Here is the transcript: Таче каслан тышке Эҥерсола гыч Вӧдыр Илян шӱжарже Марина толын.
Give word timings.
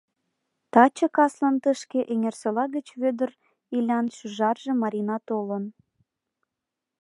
Таче 0.71 1.07
каслан 1.15 1.55
тышке 1.63 1.99
Эҥерсола 2.11 2.65
гыч 2.75 2.87
Вӧдыр 3.01 3.29
Илян 3.75 4.05
шӱжарже 4.15 4.71
Марина 4.81 5.17
толын. 5.27 5.63